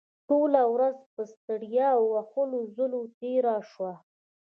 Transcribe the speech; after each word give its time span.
ټوله 0.27 0.61
ورځ 0.73 0.97
پر 1.11 1.23
ستړیا 1.33 1.89
او 1.99 2.05
هلو 2.31 2.59
ځلو 2.77 3.01
تېره 3.19 3.55
شوه 3.71 3.93